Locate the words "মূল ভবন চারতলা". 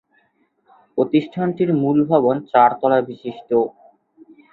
1.73-2.99